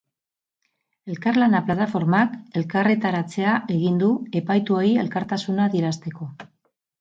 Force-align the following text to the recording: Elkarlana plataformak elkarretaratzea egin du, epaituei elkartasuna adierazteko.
Elkarlana 1.15 1.59
plataformak 1.67 2.33
elkarretaratzea 2.61 3.53
egin 3.75 4.01
du, 4.05 4.09
epaituei 4.41 4.89
elkartasuna 5.05 5.69
adierazteko. 5.71 6.33